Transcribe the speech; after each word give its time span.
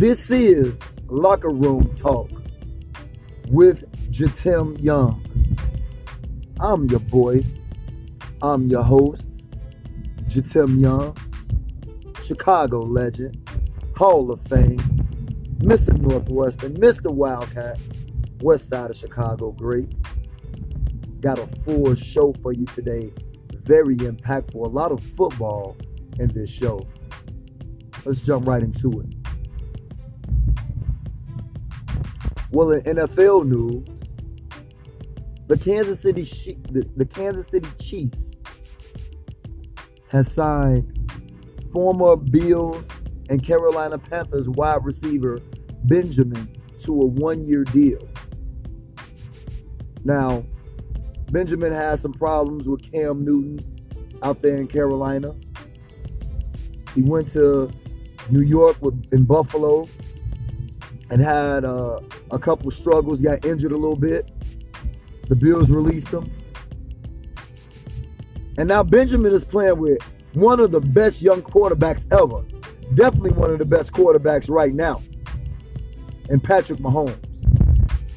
This 0.00 0.30
is 0.30 0.80
Locker 1.08 1.50
Room 1.50 1.94
Talk 1.94 2.30
with 3.48 3.84
Jatim 4.10 4.82
Young. 4.82 5.22
I'm 6.58 6.86
your 6.86 7.00
boy. 7.00 7.44
I'm 8.40 8.66
your 8.68 8.82
host, 8.82 9.46
Jatim 10.22 10.80
Young, 10.80 11.14
Chicago 12.24 12.80
legend, 12.80 13.46
Hall 13.94 14.32
of 14.32 14.40
Fame, 14.44 14.78
Mr. 15.58 15.94
Northwestern, 15.98 16.78
Mr. 16.78 17.12
Wildcat, 17.12 17.78
West 18.40 18.70
Side 18.70 18.88
of 18.88 18.96
Chicago 18.96 19.50
great. 19.50 19.92
Got 21.20 21.40
a 21.40 21.46
full 21.62 21.94
show 21.94 22.32
for 22.42 22.54
you 22.54 22.64
today. 22.64 23.12
Very 23.64 23.96
impactful. 23.96 24.64
A 24.64 24.68
lot 24.70 24.92
of 24.92 25.02
football 25.02 25.76
in 26.18 26.28
this 26.28 26.48
show. 26.48 26.88
Let's 28.06 28.22
jump 28.22 28.48
right 28.48 28.62
into 28.62 29.02
it. 29.02 29.19
Well, 32.52 32.72
in 32.72 32.82
NFL 32.82 33.46
news, 33.46 33.86
the 35.46 35.56
Kansas 35.56 36.00
City 36.00 36.22
the, 36.70 36.88
the 36.96 37.04
Kansas 37.04 37.48
City 37.48 37.68
Chiefs 37.80 38.32
has 40.08 40.32
signed 40.32 40.96
former 41.72 42.16
Bills 42.16 42.88
and 43.28 43.40
Carolina 43.44 43.98
Panthers 43.98 44.48
wide 44.48 44.84
receiver 44.84 45.38
Benjamin 45.84 46.56
to 46.80 47.00
a 47.00 47.06
one-year 47.06 47.62
deal. 47.64 48.00
Now, 50.04 50.44
Benjamin 51.30 51.72
has 51.72 52.00
some 52.00 52.12
problems 52.12 52.66
with 52.66 52.90
Cam 52.90 53.24
Newton 53.24 53.60
out 54.24 54.42
there 54.42 54.56
in 54.56 54.66
Carolina. 54.66 55.36
He 56.96 57.02
went 57.02 57.30
to 57.32 57.70
New 58.30 58.40
York 58.40 58.76
with, 58.80 59.06
in 59.12 59.22
Buffalo 59.22 59.88
and 61.10 61.20
had 61.20 61.64
uh, 61.64 62.00
a 62.30 62.38
couple 62.38 62.70
struggles, 62.70 63.20
got 63.20 63.44
injured 63.44 63.72
a 63.72 63.76
little 63.76 63.96
bit. 63.96 64.30
The 65.28 65.34
Bills 65.34 65.68
released 65.70 66.08
him. 66.08 66.32
And 68.56 68.68
now 68.68 68.82
Benjamin 68.82 69.32
is 69.32 69.44
playing 69.44 69.78
with 69.78 69.98
one 70.34 70.60
of 70.60 70.70
the 70.70 70.80
best 70.80 71.20
young 71.20 71.42
quarterbacks 71.42 72.10
ever. 72.12 72.44
Definitely 72.94 73.32
one 73.32 73.50
of 73.50 73.58
the 73.58 73.64
best 73.64 73.92
quarterbacks 73.92 74.48
right 74.48 74.72
now. 74.72 75.02
And 76.28 76.42
Patrick 76.42 76.78
Mahomes. 76.78 77.16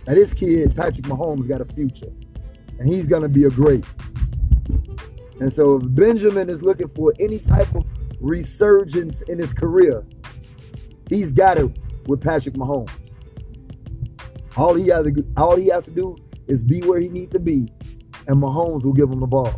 Now 0.06 0.14
this 0.14 0.34
kid, 0.34 0.76
Patrick 0.76 1.06
Mahomes, 1.06 1.48
got 1.48 1.62
a 1.62 1.66
future. 1.66 2.12
And 2.80 2.88
he's 2.88 3.08
gonna 3.08 3.30
be 3.30 3.46
a 3.46 3.50
great. 3.50 3.86
And 5.40 5.52
so 5.52 5.78
if 5.78 5.84
Benjamin 5.96 6.50
is 6.50 6.62
looking 6.62 6.90
for 6.90 7.14
any 7.20 7.40
type 7.40 7.74
of 7.74 7.86
resurgence 8.20 9.22
in 9.24 9.40
his 9.40 9.54
career, 9.54 10.06
he's 11.10 11.32
got 11.32 11.58
it 11.58 11.76
with 12.08 12.22
Patrick 12.22 12.56
Mahomes. 12.56 12.92
All 14.56 14.76
he 14.76 14.88
has 14.88 15.06
to 15.06 15.26
all 15.38 15.56
he 15.56 15.68
has 15.68 15.86
to 15.86 15.92
do 15.92 16.16
is 16.48 16.64
be 16.64 16.82
where 16.82 17.00
he 17.00 17.10
needs 17.10 17.32
to 17.34 17.40
be, 17.40 17.68
and 18.28 18.42
Mahomes 18.42 18.84
will 18.84 18.94
give 18.94 19.10
him 19.10 19.20
the 19.20 19.28
ball. 19.28 19.54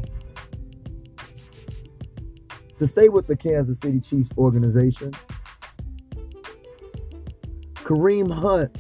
To 2.80 2.88
stay 2.88 3.10
with 3.10 3.28
the 3.28 3.36
Kansas 3.36 3.80
City 3.80 4.00
Chiefs 4.00 4.30
organization, 4.38 5.14
Kareem 7.76 8.32
Hunt 8.32 8.76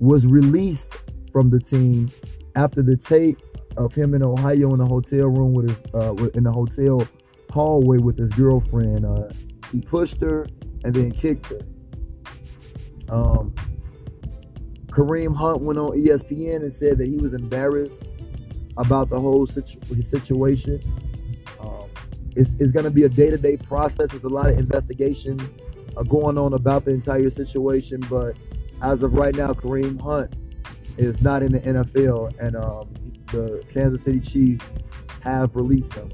was 0.00 0.26
released 0.26 0.94
from 1.32 1.50
the 1.50 1.60
team 1.60 2.10
after 2.54 2.82
the 2.82 2.96
tape 2.96 3.38
of 3.76 3.94
him 3.94 4.14
in 4.14 4.22
Ohio 4.22 4.72
in 4.72 4.78
the 4.78 4.86
hotel 4.86 5.26
room 5.26 5.52
with 5.52 5.68
his 5.68 5.94
uh, 5.94 6.14
in 6.34 6.44
the 6.44 6.52
hotel 6.52 7.06
hallway 7.50 7.98
with 7.98 8.18
his 8.18 8.30
girlfriend. 8.30 9.04
Uh, 9.04 9.28
he 9.72 9.80
pushed 9.80 10.20
her 10.20 10.46
and 10.84 10.94
then 10.94 11.10
kicked 11.10 11.46
her. 11.46 11.60
Um, 13.10 13.54
Kareem 14.86 15.36
Hunt 15.36 15.60
went 15.62 15.78
on 15.78 15.90
ESPN 15.96 16.56
and 16.56 16.72
said 16.72 16.98
that 16.98 17.06
he 17.08 17.16
was 17.16 17.34
embarrassed 17.34 18.02
about 18.76 19.10
the 19.10 19.18
whole 19.18 19.46
situ- 19.46 20.02
situation. 20.02 20.80
Um, 21.60 21.88
it's, 22.34 22.54
it's 22.58 22.72
going 22.72 22.84
to 22.84 22.90
be 22.90 23.04
a 23.04 23.08
day-to-day 23.08 23.58
process. 23.58 24.10
There's 24.10 24.24
a 24.24 24.28
lot 24.28 24.48
of 24.50 24.58
investigation 24.58 25.38
uh, 25.96 26.02
going 26.02 26.38
on 26.38 26.54
about 26.54 26.84
the 26.84 26.92
entire 26.92 27.30
situation, 27.30 28.00
but 28.08 28.36
as 28.82 29.02
of 29.02 29.12
right 29.14 29.34
now, 29.34 29.52
Kareem 29.52 30.00
Hunt 30.00 30.34
is 30.96 31.22
not 31.22 31.42
in 31.42 31.52
the 31.52 31.60
NFL, 31.60 32.38
and 32.40 32.56
um, 32.56 32.88
the 33.26 33.64
Kansas 33.72 34.02
City 34.02 34.20
Chiefs 34.20 34.64
have 35.22 35.54
released 35.54 35.94
him. 35.94 36.10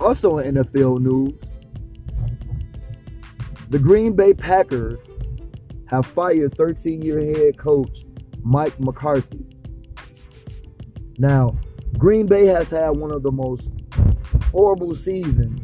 Also 0.00 0.38
in 0.38 0.54
NFL 0.54 1.00
news, 1.00 1.56
the 3.70 3.78
Green 3.78 4.14
Bay 4.14 4.34
Packers 4.34 5.00
have 5.86 6.06
fired 6.06 6.56
13 6.56 7.02
year 7.02 7.20
head 7.20 7.58
coach 7.58 8.04
Mike 8.42 8.78
McCarthy. 8.78 9.44
Now, 11.18 11.56
Green 11.98 12.26
Bay 12.26 12.46
has 12.46 12.70
had 12.70 12.90
one 12.90 13.10
of 13.10 13.22
the 13.22 13.32
most 13.32 13.70
horrible 14.52 14.94
seasons 14.94 15.60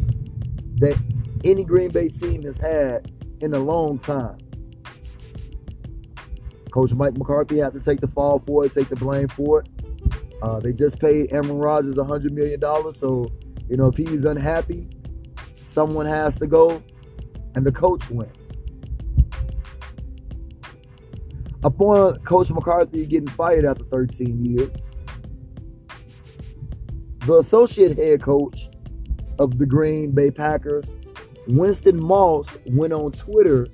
that 0.76 0.98
any 1.44 1.64
Green 1.64 1.90
Bay 1.90 2.08
team 2.08 2.42
has 2.42 2.56
had 2.56 3.12
in 3.40 3.54
a 3.54 3.58
long 3.58 3.98
time. 3.98 4.38
Coach 6.70 6.92
Mike 6.94 7.16
McCarthy 7.18 7.58
had 7.58 7.74
to 7.74 7.80
take 7.80 8.00
the 8.00 8.08
fall 8.08 8.42
for 8.46 8.64
it, 8.64 8.72
take 8.72 8.88
the 8.88 8.96
blame 8.96 9.28
for 9.28 9.60
it. 9.60 9.68
Uh, 10.42 10.58
they 10.58 10.72
just 10.72 10.98
paid 10.98 11.32
Aaron 11.32 11.58
Rodgers 11.58 11.96
$100 11.96 12.30
million. 12.32 12.60
So, 12.92 13.30
you 13.72 13.78
know, 13.78 13.86
if 13.86 13.96
he's 13.96 14.26
unhappy, 14.26 14.86
someone 15.56 16.04
has 16.04 16.36
to 16.36 16.46
go 16.46 16.82
and 17.54 17.64
the 17.64 17.72
coach 17.72 18.10
went. 18.10 18.30
Upon 21.64 22.18
Coach 22.18 22.50
McCarthy 22.50 23.06
getting 23.06 23.28
fired 23.28 23.64
after 23.64 23.84
13 23.84 24.44
years, 24.44 24.70
the 27.20 27.38
associate 27.38 27.96
head 27.96 28.20
coach 28.20 28.68
of 29.38 29.56
the 29.56 29.64
Green 29.64 30.10
Bay 30.10 30.30
Packers, 30.30 30.92
Winston 31.46 31.98
Moss, 31.98 32.54
went 32.66 32.92
on 32.92 33.10
Twitter 33.12 33.68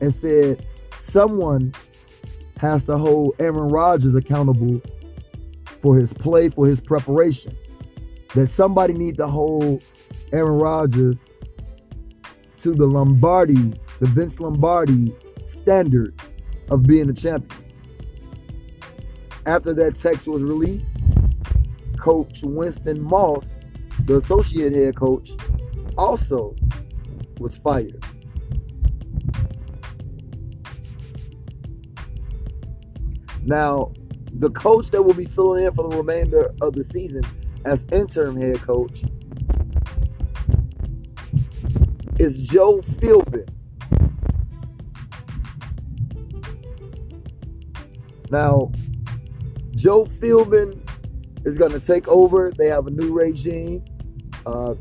and 0.00 0.14
said 0.14 0.66
someone 0.98 1.74
has 2.56 2.84
to 2.84 2.96
hold 2.96 3.34
Aaron 3.38 3.68
Rodgers 3.68 4.14
accountable 4.14 4.80
for 5.82 5.94
his 5.94 6.14
play, 6.14 6.48
for 6.48 6.66
his 6.66 6.80
preparation. 6.80 7.54
That 8.34 8.48
somebody 8.48 8.94
need 8.94 9.16
to 9.18 9.28
hold 9.28 9.82
Aaron 10.32 10.58
Rodgers 10.58 11.24
to 12.58 12.74
the 12.74 12.86
Lombardi, 12.86 13.74
the 14.00 14.06
Vince 14.06 14.40
Lombardi 14.40 15.14
standard 15.44 16.20
of 16.70 16.82
being 16.82 17.08
a 17.08 17.12
champion. 17.12 17.64
After 19.46 19.72
that 19.74 19.96
text 19.96 20.26
was 20.26 20.42
released, 20.42 20.96
Coach 21.98 22.40
Winston 22.42 23.02
Moss, 23.02 23.56
the 24.06 24.16
associate 24.16 24.72
head 24.72 24.96
coach, 24.96 25.30
also 25.96 26.56
was 27.38 27.56
fired. 27.56 28.02
Now, 33.42 33.92
the 34.32 34.50
coach 34.50 34.90
that 34.90 35.02
will 35.02 35.14
be 35.14 35.26
filling 35.26 35.64
in 35.64 35.74
for 35.74 35.88
the 35.88 35.96
remainder 35.96 36.52
of 36.60 36.72
the 36.72 36.82
season 36.82 37.24
as 37.64 37.86
interim 37.92 38.40
head 38.40 38.60
coach 38.60 39.02
is 42.18 42.40
Joe 42.42 42.78
Philbin. 42.78 43.48
Now, 48.30 48.72
Joe 49.74 50.04
Philbin 50.04 50.80
is 51.44 51.58
going 51.58 51.72
to 51.72 51.80
take 51.80 52.08
over. 52.08 52.52
They 52.56 52.68
have 52.68 52.86
a 52.86 52.90
new 52.90 53.12
regime. 53.12 53.84
Uh, 54.46 54.74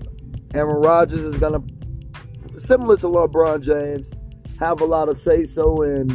Aaron 0.54 0.78
Rodgers 0.78 1.20
is 1.22 1.36
going 1.38 1.54
to, 1.54 2.60
similar 2.60 2.98
to 2.98 3.08
LeBron 3.08 3.62
James, 3.62 4.12
have 4.60 4.82
a 4.82 4.86
lot 4.86 5.10
of 5.10 5.18
say 5.18 5.44
so 5.46 5.82
in 5.82 6.10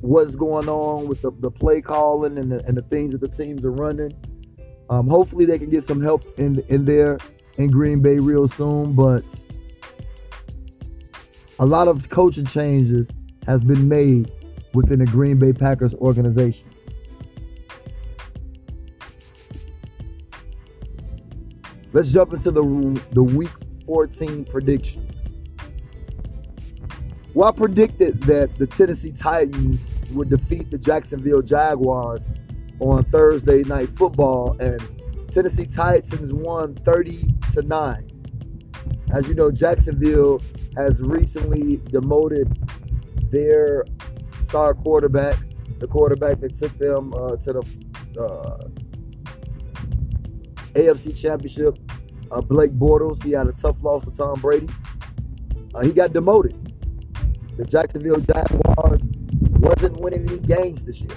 what's 0.00 0.36
going 0.36 0.68
on 0.68 1.08
with 1.08 1.22
the, 1.22 1.32
the 1.40 1.50
play 1.50 1.80
calling 1.80 2.38
and 2.38 2.52
the, 2.52 2.64
and 2.66 2.76
the 2.76 2.82
things 2.82 3.12
that 3.12 3.20
the 3.20 3.28
teams 3.28 3.64
are 3.64 3.72
running. 3.72 4.12
Um, 4.90 5.08
hopefully, 5.08 5.44
they 5.44 5.58
can 5.58 5.70
get 5.70 5.84
some 5.84 6.00
help 6.00 6.26
in 6.38 6.62
in 6.68 6.84
there 6.84 7.18
in 7.56 7.70
Green 7.70 8.02
Bay 8.02 8.18
real 8.18 8.48
soon. 8.48 8.92
But 8.92 9.24
a 11.58 11.66
lot 11.66 11.88
of 11.88 12.08
coaching 12.08 12.46
changes 12.46 13.10
has 13.46 13.62
been 13.64 13.88
made 13.88 14.30
within 14.72 14.98
the 14.98 15.06
Green 15.06 15.38
Bay 15.38 15.52
Packers 15.52 15.94
organization. 15.94 16.68
Let's 21.92 22.10
jump 22.10 22.32
into 22.32 22.50
the 22.50 23.02
the 23.12 23.22
week 23.22 23.52
14 23.86 24.44
predictions. 24.46 25.40
Well, 27.34 27.48
I 27.48 27.52
predicted 27.52 28.22
that 28.24 28.56
the 28.58 28.66
Tennessee 28.66 29.12
Titans 29.12 29.90
would 30.12 30.30
defeat 30.30 30.70
the 30.70 30.78
Jacksonville 30.78 31.42
Jaguars 31.42 32.24
on 32.80 33.04
Thursday 33.04 33.62
night 33.64 33.88
football, 33.96 34.56
and 34.60 34.80
Tennessee 35.30 35.66
Titans 35.66 36.32
won 36.32 36.74
30 36.84 37.34
to 37.52 37.62
9. 37.62 38.10
As 39.12 39.28
you 39.28 39.34
know, 39.34 39.50
Jacksonville 39.50 40.40
has 40.76 41.00
recently 41.00 41.76
demoted 41.90 42.58
their 43.30 43.84
star 44.42 44.74
quarterback, 44.74 45.38
the 45.78 45.86
quarterback 45.86 46.40
that 46.40 46.56
took 46.56 46.76
them 46.78 47.12
uh, 47.14 47.36
to 47.36 47.52
the 47.52 48.20
uh, 48.20 48.68
AFC 50.74 51.16
Championship, 51.16 51.78
uh, 52.30 52.40
Blake 52.40 52.72
Bortles. 52.72 53.22
He 53.22 53.32
had 53.32 53.46
a 53.46 53.52
tough 53.52 53.76
loss 53.82 54.04
to 54.04 54.10
Tom 54.10 54.40
Brady. 54.40 54.68
Uh, 55.74 55.80
he 55.80 55.92
got 55.92 56.12
demoted. 56.12 56.60
The 57.56 57.64
Jacksonville 57.64 58.20
Jaguars 58.20 59.02
wasn't 59.58 60.00
winning 60.00 60.28
any 60.28 60.38
games 60.38 60.84
this 60.84 61.00
year. 61.00 61.16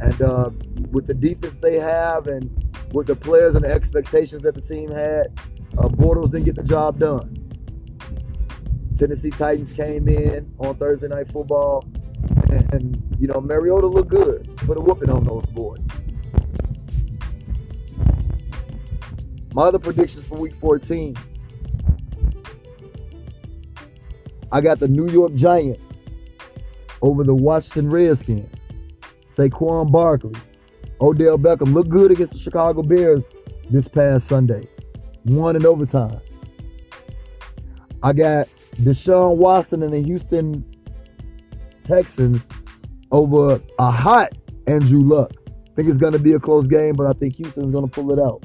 And 0.00 0.20
uh, 0.22 0.50
with 0.90 1.06
the 1.06 1.14
defense 1.14 1.54
they 1.60 1.78
have 1.78 2.26
and 2.26 2.50
with 2.92 3.06
the 3.06 3.16
players 3.16 3.54
and 3.54 3.64
the 3.64 3.72
expectations 3.72 4.42
that 4.42 4.54
the 4.54 4.60
team 4.60 4.90
had, 4.90 5.38
uh, 5.78 5.88
Bortles 5.88 6.30
didn't 6.30 6.44
get 6.44 6.56
the 6.56 6.62
job 6.62 6.98
done. 6.98 7.40
Tennessee 8.96 9.30
Titans 9.30 9.72
came 9.72 10.08
in 10.08 10.52
on 10.58 10.76
Thursday 10.76 11.08
Night 11.08 11.30
Football, 11.30 11.84
and, 12.50 12.72
and 12.72 13.16
you 13.18 13.26
know 13.26 13.40
Mariota 13.40 13.88
looked 13.88 14.10
good, 14.10 14.56
put 14.58 14.76
a 14.76 14.80
whooping 14.80 15.10
on 15.10 15.24
those 15.24 15.44
boys. 15.46 15.80
My 19.52 19.62
other 19.62 19.78
predictions 19.78 20.26
for 20.26 20.36
Week 20.36 20.54
14. 20.54 21.16
I 24.50 24.60
got 24.60 24.78
the 24.78 24.88
New 24.88 25.08
York 25.08 25.34
Giants 25.34 26.04
over 27.02 27.24
the 27.24 27.34
Washington 27.34 27.90
Redskins. 27.90 28.63
Saquon 29.34 29.90
Barkley, 29.90 30.38
Odell 31.00 31.38
Beckham 31.38 31.72
looked 31.72 31.90
good 31.90 32.12
against 32.12 32.34
the 32.34 32.38
Chicago 32.38 32.82
Bears 32.82 33.24
this 33.70 33.88
past 33.88 34.28
Sunday. 34.28 34.68
Won 35.24 35.56
in 35.56 35.66
overtime. 35.66 36.20
I 38.02 38.12
got 38.12 38.48
Deshaun 38.76 39.36
Watson 39.36 39.82
and 39.82 39.92
the 39.92 40.02
Houston 40.02 40.64
Texans 41.84 42.48
over 43.10 43.60
a 43.78 43.90
hot 43.90 44.32
Andrew 44.66 45.00
Luck. 45.00 45.32
I 45.48 45.74
think 45.74 45.88
it's 45.88 45.98
going 45.98 46.12
to 46.12 46.18
be 46.18 46.32
a 46.32 46.38
close 46.38 46.66
game, 46.66 46.94
but 46.94 47.06
I 47.06 47.12
think 47.14 47.36
Houston's 47.36 47.72
going 47.72 47.88
to 47.88 47.90
pull 47.90 48.12
it 48.12 48.18
out. 48.18 48.44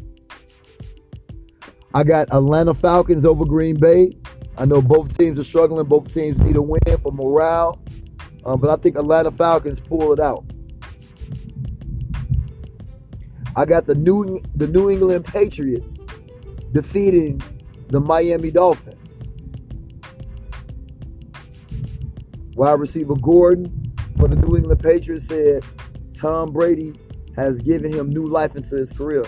I 1.93 2.03
got 2.03 2.31
Atlanta 2.31 2.73
Falcons 2.73 3.25
over 3.25 3.45
Green 3.45 3.77
Bay. 3.79 4.11
I 4.57 4.65
know 4.65 4.81
both 4.81 5.17
teams 5.17 5.37
are 5.39 5.43
struggling. 5.43 5.85
Both 5.85 6.13
teams 6.13 6.37
need 6.39 6.55
a 6.55 6.61
win 6.61 6.79
for 7.01 7.11
morale. 7.11 7.79
Um, 8.45 8.59
but 8.59 8.69
I 8.69 8.81
think 8.81 8.95
Atlanta 8.95 9.31
Falcons 9.31 9.79
pull 9.79 10.13
it 10.13 10.19
out. 10.19 10.45
I 13.59 13.65
got 13.65 13.87
the 13.87 13.95
New 13.95 14.41
the 14.55 14.67
New 14.67 14.89
England 14.89 15.25
Patriots 15.25 16.05
defeating 16.71 17.41
the 17.89 17.99
Miami 17.99 18.51
Dolphins. 18.51 19.21
Wide 22.55 22.79
receiver 22.79 23.15
Gordon 23.15 23.93
for 24.17 24.29
the 24.29 24.37
New 24.37 24.55
England 24.55 24.81
Patriots 24.81 25.27
said 25.27 25.65
Tom 26.13 26.53
Brady 26.53 26.93
has 27.35 27.59
given 27.59 27.91
him 27.91 28.09
new 28.09 28.27
life 28.27 28.55
into 28.55 28.77
his 28.77 28.93
career. 28.93 29.25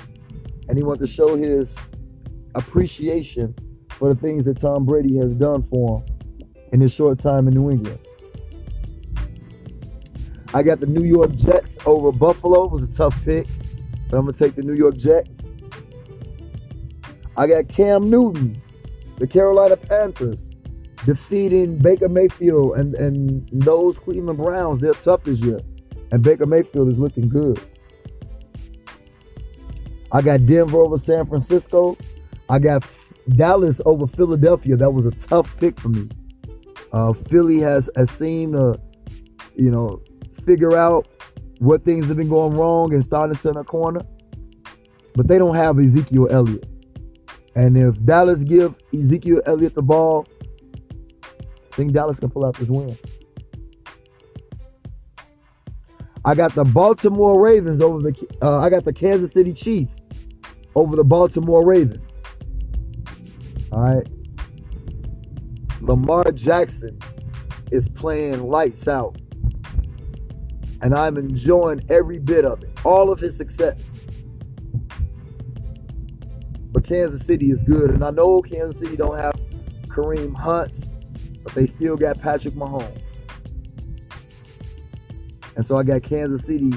And 0.70 0.78
he 0.78 0.84
wants 0.86 1.02
to 1.02 1.08
show 1.08 1.36
his 1.36 1.78
appreciation 2.56 3.54
for 3.90 4.14
the 4.14 4.20
things 4.22 4.46
that 4.46 4.62
Tom 4.62 4.86
Brady 4.86 5.18
has 5.18 5.34
done 5.34 5.64
for 5.64 6.00
him 6.00 6.48
in 6.72 6.80
his 6.80 6.94
short 6.94 7.20
time 7.20 7.50
in 7.50 7.54
New 7.54 7.70
England. 7.70 8.00
I 10.54 10.64
got 10.64 10.80
the 10.80 10.88
New 10.88 11.04
York 11.04 11.36
Jets 11.36 11.78
over 11.86 12.14
Buffalo. 12.14 12.64
It 12.64 12.72
was 12.72 12.88
a 12.88 12.94
tough 12.94 13.22
pick, 13.26 13.48
but 14.12 14.18
I'm 14.18 14.26
going 14.26 14.34
to 14.34 14.40
take 14.40 14.56
the 14.56 14.64
New 14.64 14.74
York 14.74 14.98
Jets. 14.98 15.50
I 17.38 17.48
got 17.48 17.70
Cam 17.70 18.10
Newton, 18.10 18.62
the 19.18 19.26
Carolina 19.26 19.78
Panthers, 19.78 20.50
defeating 21.06 21.78
Baker 21.78 22.10
Mayfield 22.10 22.78
and, 22.78 22.94
and 22.96 23.48
those 23.54 23.98
Cleveland 24.00 24.38
Browns. 24.38 24.80
They're 24.80 24.94
tough 24.94 25.24
this 25.24 25.40
year. 25.40 25.62
And 26.12 26.22
Baker 26.22 26.46
Mayfield 26.46 26.90
is 26.90 27.00
looking 27.00 27.30
good. 27.30 27.60
I 30.12 30.22
got 30.22 30.46
Denver 30.46 30.82
over 30.82 30.98
San 30.98 31.26
Francisco. 31.26 31.96
I 32.50 32.60
got 32.60 32.86
Dallas 33.30 33.80
over 33.86 34.08
Philadelphia. 34.08 34.76
That 34.76 34.92
was 34.92 35.06
a 35.06 35.12
tough 35.12 35.56
pick 35.56 35.80
for 35.80 35.88
me. 35.88 36.10
Uh, 36.92 37.14
Philly 37.14 37.62
has, 37.62 37.90
has 37.96 38.12
seemed 38.12 38.54
to, 38.54 38.78
you 39.56 39.72
know, 39.72 40.02
figure 40.46 40.76
out 40.76 41.08
what 41.62 41.86
things 41.86 42.08
have 42.08 42.18
been 42.18 42.28
going 42.28 42.58
wrong 42.58 42.92
and 42.92 43.04
starting 43.04 43.36
to 43.36 43.42
turn 43.42 43.56
a 43.56 43.64
corner. 43.64 44.02
But 45.14 45.28
they 45.28 45.38
don't 45.38 45.56
have 45.56 45.78
Ezekiel 45.78 46.28
Elliott. 46.32 46.68
And 47.56 47.78
if 47.78 48.04
Dallas 48.04 48.44
give 48.44 48.76
Ezekiel 48.92 49.44
Elliott 49.46 49.76
the 49.76 49.84
ball, 49.84 50.26
I 51.24 51.76
think 51.76 51.94
Dallas 51.94 52.20
can 52.20 52.32
pull 52.32 52.46
out 52.46 52.56
this 52.56 52.68
win. 52.68 52.98
I 56.26 56.34
got 56.34 56.56
the 56.56 56.64
Baltimore 56.64 57.40
Ravens 57.40 57.80
over 57.80 58.00
the 58.00 58.38
uh, 58.42 58.58
I 58.58 58.72
got 58.72 58.84
the 58.84 58.94
Kansas 58.94 59.32
City 59.32 59.54
Chiefs 59.54 59.92
over 60.74 60.96
the 60.96 61.04
Baltimore 61.04 61.64
Ravens. 61.64 62.24
All 63.72 63.82
right. 63.82 64.08
Lamar 65.82 66.32
Jackson 66.32 66.98
is 67.72 67.88
playing 67.88 68.50
lights 68.50 68.88
out. 68.88 69.16
And 70.82 70.96
I'm 70.96 71.18
enjoying 71.18 71.86
every 71.90 72.20
bit 72.20 72.44
of 72.44 72.64
it, 72.64 72.70
all 72.84 73.12
of 73.12 73.20
his 73.20 73.38
success. 73.38 73.82
But 76.72 76.84
Kansas 76.84 77.26
City 77.26 77.52
is 77.52 77.64
good. 77.64 77.92
And 77.92 78.04
I 78.04 78.12
know 78.12 78.42
Kansas 78.42 78.82
City 78.82 78.96
don't 78.96 79.20
have 79.20 79.36
Kareem 79.88 80.34
Hunt, 80.34 80.86
but 81.44 81.54
they 81.54 81.66
still 81.66 81.98
got 81.98 82.20
Patrick 82.20 82.56
Mahomes. 82.56 83.02
And 85.56 85.66
so 85.66 85.76
I 85.76 85.84
got 85.84 86.02
Kansas 86.02 86.46
City 86.46 86.72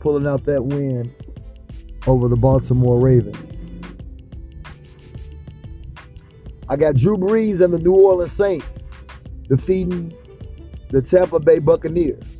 pulling 0.00 0.26
out 0.26 0.44
that 0.44 0.64
win 0.64 1.14
over 2.06 2.28
the 2.28 2.36
Baltimore 2.36 3.00
Ravens. 3.00 3.44
I 6.68 6.76
got 6.76 6.96
Drew 6.96 7.16
Brees 7.16 7.62
and 7.62 7.72
the 7.72 7.78
New 7.78 7.94
Orleans 7.94 8.32
Saints 8.32 8.90
defeating 9.48 10.12
the 10.90 11.00
Tampa 11.00 11.40
Bay 11.40 11.60
Buccaneers. 11.60 12.37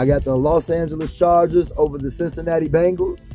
I 0.00 0.06
got 0.06 0.24
the 0.24 0.34
Los 0.34 0.70
Angeles 0.70 1.12
Chargers 1.12 1.70
over 1.76 1.98
the 1.98 2.10
Cincinnati 2.10 2.70
Bengals. 2.70 3.34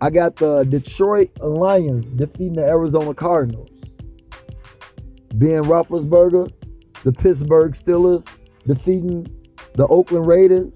I 0.00 0.08
got 0.08 0.36
the 0.36 0.64
Detroit 0.64 1.38
Lions 1.38 2.06
defeating 2.06 2.54
the 2.54 2.64
Arizona 2.64 3.12
Cardinals. 3.12 3.68
Ben 5.34 5.64
Roethlisberger, 5.64 6.50
the 7.04 7.12
Pittsburgh 7.12 7.74
Steelers 7.74 8.26
defeating 8.66 9.26
the 9.74 9.86
Oakland 9.88 10.26
Raiders. 10.26 10.72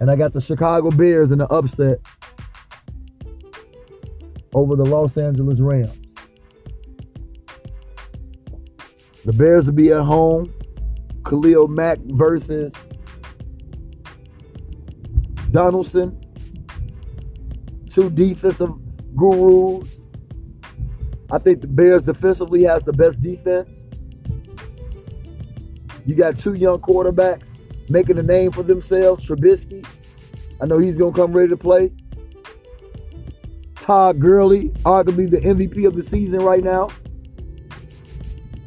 And 0.00 0.10
I 0.10 0.16
got 0.16 0.32
the 0.32 0.40
Chicago 0.40 0.90
Bears 0.90 1.30
in 1.30 1.38
the 1.38 1.46
upset 1.46 2.00
over 4.54 4.74
the 4.74 4.84
Los 4.84 5.16
Angeles 5.16 5.60
Rams. 5.60 6.03
The 9.24 9.32
Bears 9.32 9.66
will 9.66 9.74
be 9.74 9.90
at 9.90 10.02
home. 10.02 10.52
Khalil 11.24 11.68
Mack 11.68 11.98
versus 12.00 12.72
Donaldson. 15.50 16.20
Two 17.88 18.10
defensive 18.10 18.70
gurus. 19.16 20.06
I 21.30 21.38
think 21.38 21.62
the 21.62 21.66
Bears 21.66 22.02
defensively 22.02 22.64
has 22.64 22.82
the 22.82 22.92
best 22.92 23.20
defense. 23.20 23.88
You 26.04 26.14
got 26.14 26.36
two 26.36 26.54
young 26.54 26.80
quarterbacks 26.80 27.50
making 27.88 28.18
a 28.18 28.22
name 28.22 28.52
for 28.52 28.62
themselves. 28.62 29.26
Trubisky, 29.26 29.86
I 30.60 30.66
know 30.66 30.78
he's 30.78 30.98
to 30.98 31.10
come 31.12 31.32
ready 31.32 31.48
to 31.48 31.56
play. 31.56 31.92
Todd 33.76 34.20
Gurley, 34.20 34.70
arguably 34.84 35.30
the 35.30 35.38
MVP 35.38 35.86
of 35.86 35.94
the 35.94 36.02
season 36.02 36.40
right 36.40 36.62
now. 36.62 36.90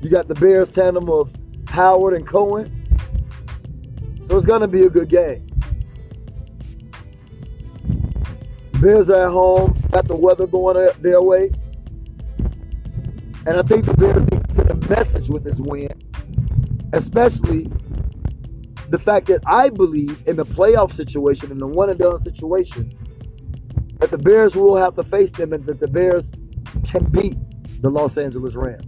You 0.02 0.10
got 0.10 0.28
the 0.28 0.36
Bears 0.36 0.70
tandem 0.70 1.10
of 1.10 1.34
Howard 1.68 2.14
and 2.14 2.26
Cohen. 2.26 2.74
So 4.26 4.38
it's 4.38 4.46
going 4.46 4.62
to 4.62 4.68
be 4.68 4.84
a 4.84 4.90
good 4.90 5.10
game. 5.10 5.48
Bears 8.82 9.10
are 9.10 9.26
at 9.26 9.32
home, 9.32 9.76
got 9.92 10.08
the 10.08 10.16
weather 10.16 10.46
going 10.46 10.92
their 11.02 11.22
way. 11.22 11.52
And 13.48 13.58
I 13.58 13.62
think 13.64 13.86
the 13.86 13.94
Bears 13.96 14.24
need 14.30 14.48
to 14.48 14.54
send 14.54 14.70
a 14.70 14.76
message 14.90 15.30
with 15.30 15.44
this 15.44 15.60
win, 15.60 15.90
especially 16.94 17.72
the 18.90 19.00
fact 19.00 19.28
that 19.28 19.42
I 19.46 19.70
believe 19.70 20.22
in 20.28 20.36
the 20.36 20.46
playoff 20.46 20.94
situation, 20.94 21.52
in 21.52 21.58
the 21.58 21.68
one 21.68 21.90
and 21.90 21.98
done 21.98 22.22
situation, 22.22 22.92
that 24.00 24.12
the 24.12 24.18
Bears 24.18 24.56
will 24.56 24.76
have 24.76 24.96
to 24.96 25.04
face 25.04 25.32
them 25.32 25.54
and 25.54 25.66
that 25.66 25.80
the 25.80 25.88
Bears 25.88 26.32
can 26.84 27.06
beat 27.06 27.38
the 27.82 27.90
Los 27.90 28.18
Angeles 28.18 28.56
Rams. 28.56 28.87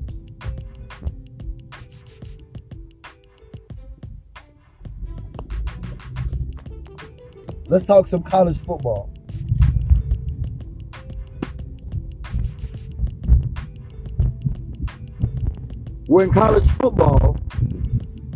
Let's 7.70 7.86
talk 7.86 8.08
some 8.08 8.24
college 8.24 8.58
football. 8.58 9.10
We're 16.08 16.24
in 16.24 16.34
college 16.34 16.68
football. 16.72 17.38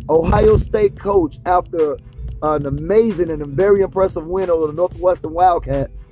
Ohio 0.08 0.56
State 0.56 0.96
coach, 0.96 1.38
after 1.44 1.96
an 2.42 2.66
amazing 2.66 3.30
and 3.30 3.42
a 3.42 3.46
very 3.46 3.80
impressive 3.80 4.24
win 4.26 4.48
over 4.48 4.68
the 4.68 4.72
Northwestern 4.72 5.32
Wildcats 5.32 6.10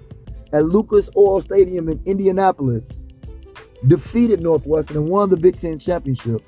at 0.53 0.65
Lucas 0.65 1.09
Oil 1.17 1.41
Stadium 1.41 1.89
in 1.89 2.03
Indianapolis, 2.05 3.05
defeated 3.87 4.41
Northwestern 4.41 4.97
and 4.97 5.09
won 5.09 5.31
the 5.31 5.37
Big 5.37 5.59
Ten 5.59 5.79
championship. 5.79 6.43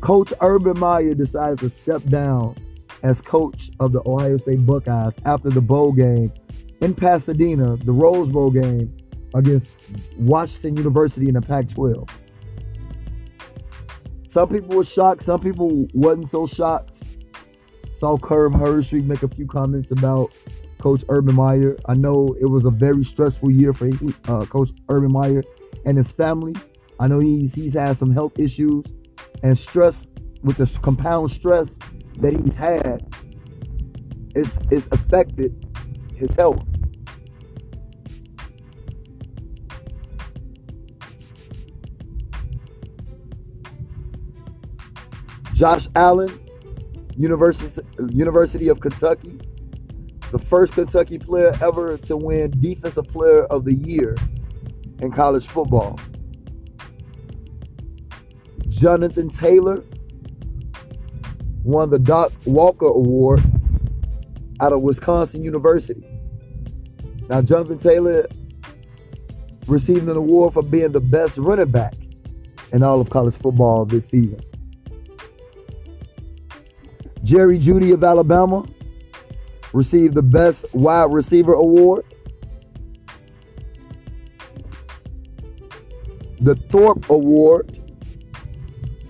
Coach 0.00 0.32
Urban 0.40 0.78
Meyer 0.78 1.14
decided 1.14 1.58
to 1.58 1.70
step 1.70 2.04
down 2.04 2.54
as 3.02 3.20
coach 3.20 3.70
of 3.80 3.92
the 3.92 4.02
Ohio 4.06 4.36
State 4.38 4.64
Buckeyes 4.66 5.14
after 5.24 5.50
the 5.50 5.60
bowl 5.60 5.92
game 5.92 6.32
in 6.80 6.94
Pasadena, 6.94 7.76
the 7.76 7.92
Rose 7.92 8.28
Bowl 8.28 8.50
game 8.50 8.94
against 9.34 9.66
Washington 10.18 10.76
University 10.76 11.28
in 11.28 11.34
the 11.34 11.40
Pac 11.40 11.68
12. 11.68 12.08
Some 14.28 14.48
people 14.48 14.76
were 14.76 14.84
shocked, 14.84 15.22
some 15.22 15.40
people 15.40 15.86
wasn't 15.94 16.28
so 16.28 16.46
shocked. 16.46 17.02
Saw 17.90 18.16
Kirk 18.16 18.52
Herbstreit 18.52 19.04
make 19.04 19.22
a 19.22 19.28
few 19.28 19.46
comments 19.46 19.90
about 19.90 20.32
Coach 20.78 21.04
Urban 21.08 21.34
Meyer. 21.34 21.76
I 21.86 21.94
know 21.94 22.36
it 22.40 22.46
was 22.46 22.64
a 22.64 22.70
very 22.70 23.02
stressful 23.02 23.50
year 23.50 23.72
for 23.72 23.90
uh, 24.28 24.44
Coach 24.46 24.70
Urban 24.88 25.10
Meyer 25.10 25.42
and 25.84 25.96
his 25.96 26.12
family. 26.12 26.54
I 27.00 27.08
know 27.08 27.18
he's 27.18 27.54
he's 27.54 27.74
had 27.74 27.96
some 27.96 28.12
health 28.12 28.38
issues 28.38 28.84
and 29.42 29.58
stress 29.58 30.06
with 30.42 30.56
the 30.58 30.66
compound 30.80 31.30
stress 31.30 31.78
that 32.20 32.34
he's 32.34 32.56
had. 32.56 33.06
is 34.34 34.58
it's 34.70 34.88
affected 34.92 35.66
his 36.14 36.34
health. 36.34 36.64
Josh 45.54 45.88
Allen, 45.96 46.38
University, 47.16 47.82
University 48.10 48.68
of 48.68 48.78
Kentucky, 48.80 49.38
the 50.30 50.38
first 50.38 50.74
Kentucky 50.74 51.18
player 51.18 51.52
ever 51.60 51.96
to 51.98 52.16
win 52.16 52.52
Defensive 52.60 53.08
Player 53.08 53.44
of 53.46 53.64
the 53.64 53.74
Year 53.74 54.14
in 55.00 55.10
college 55.10 55.46
football. 55.46 55.98
Jonathan 58.68 59.30
Taylor 59.30 59.82
won 61.68 61.90
the 61.90 61.98
Doak 61.98 62.32
Walker 62.46 62.86
Award 62.86 63.42
out 64.58 64.72
of 64.72 64.80
Wisconsin 64.80 65.42
University. 65.42 66.02
Now, 67.28 67.42
Jonathan 67.42 67.78
Taylor 67.78 68.26
received 69.66 70.08
an 70.08 70.16
award 70.16 70.54
for 70.54 70.62
being 70.62 70.92
the 70.92 71.00
best 71.00 71.36
running 71.36 71.70
back 71.70 71.92
in 72.72 72.82
all 72.82 73.02
of 73.02 73.10
college 73.10 73.34
football 73.36 73.84
this 73.84 74.08
season. 74.08 74.40
Jerry 77.22 77.58
Jeudy 77.58 77.92
of 77.92 78.02
Alabama 78.02 78.66
received 79.74 80.14
the 80.14 80.22
Best 80.22 80.64
Wide 80.72 81.12
Receiver 81.12 81.52
Award. 81.52 82.06
The 86.40 86.54
Thorpe 86.54 87.10
Award, 87.10 87.78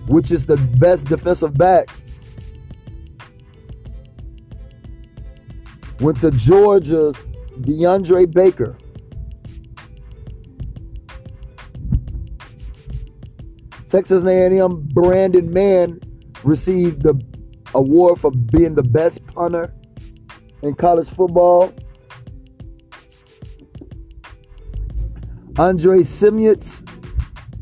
which 0.07 0.29
is 0.29 0.45
the 0.45 0.57
best 0.57 1.05
defensive 1.05 1.53
back, 1.53 1.87
went 5.99 6.19
to 6.21 6.31
Georgia's 6.31 7.15
DeAndre 7.61 8.31
Baker. 8.31 8.77
Texas 13.89 14.23
A&M 14.23 14.87
Brandon 14.93 15.51
Mann 15.51 15.99
received 16.43 17.01
the 17.01 17.19
award 17.73 18.19
for 18.19 18.31
being 18.31 18.75
the 18.75 18.83
best 18.83 19.25
punter 19.27 19.73
in 20.61 20.75
college 20.75 21.09
football. 21.09 21.73
Andre 25.57 25.99
Simitz 25.99 26.87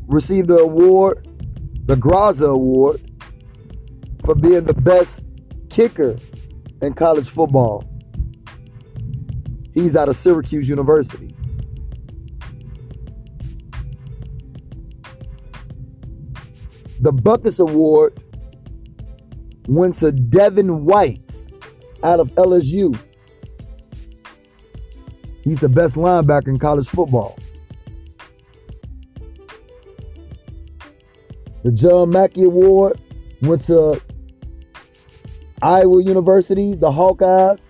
received 0.06 0.48
the 0.48 0.58
award, 0.58 1.26
the 1.86 1.96
Groza 1.96 2.50
Award, 2.50 3.00
for 4.24 4.34
being 4.34 4.64
the 4.64 4.74
best 4.74 5.22
kicker 5.70 6.16
in 6.82 6.92
college 6.92 7.28
football. 7.30 7.84
He's 9.78 9.94
out 9.94 10.08
of 10.08 10.16
Syracuse 10.16 10.68
University. 10.68 11.32
The 17.00 17.12
Butkus 17.12 17.60
Award 17.60 18.20
went 19.68 19.94
to 19.98 20.10
Devin 20.10 20.84
White 20.84 21.46
out 22.02 22.18
of 22.18 22.34
LSU. 22.34 22.98
He's 25.42 25.60
the 25.60 25.68
best 25.68 25.94
linebacker 25.94 26.48
in 26.48 26.58
college 26.58 26.88
football. 26.88 27.38
The 31.62 31.70
John 31.70 32.10
Mackey 32.10 32.42
Award 32.42 33.00
went 33.42 33.62
to 33.66 34.02
Iowa 35.62 36.02
University, 36.02 36.74
the 36.74 36.90
Hawkeyes, 36.90 37.60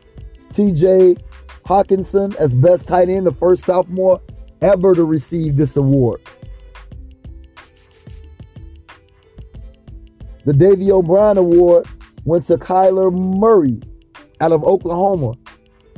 TJ 0.55 1.23
Hockenson 1.69 2.35
as 2.37 2.55
best 2.55 2.87
tight 2.87 3.11
end, 3.11 3.27
the 3.27 3.33
first 3.33 3.67
sophomore 3.67 4.23
ever 4.63 4.95
to 4.95 5.05
receive 5.05 5.57
this 5.57 5.77
award. 5.77 6.23
The 10.47 10.55
Davy 10.55 10.91
O'Brien 10.91 11.37
Award 11.37 11.87
went 12.25 12.47
to 12.47 12.57
Kyler 12.57 13.13
Murray 13.13 13.81
out 14.41 14.51
of 14.51 14.65
Oklahoma 14.65 15.35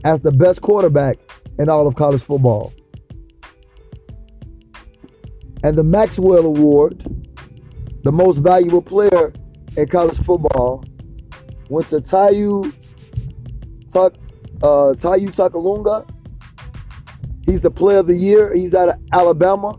as 0.03 0.21
the 0.23 0.33
best 0.33 0.61
quarterback 0.61 1.19
in 1.61 1.69
all 1.69 1.87
of 1.87 1.95
college 1.95 2.23
football. 2.23 2.73
And 5.63 5.79
the 5.79 5.85
Maxwell 5.85 6.47
Award, 6.47 7.05
the 8.03 8.11
most 8.11 8.39
valuable 8.39 8.83
player 8.83 9.33
in 9.77 9.87
college 9.87 10.19
football, 10.19 10.83
went 11.69 11.89
to 11.91 12.01
Taiwo 12.01 12.75
Tuck, 13.93 14.15
uh, 14.63 14.95
Taiwo 14.97 15.31
Tagovailoa. 15.35 16.09
He's 17.47 17.61
the 17.63 17.71
player 17.71 17.99
of 17.99 18.07
the 18.07 18.15
year. 18.17 18.55
He's 18.55 18.75
out 18.75 18.91
of 18.91 18.97
Alabama. 19.13 19.79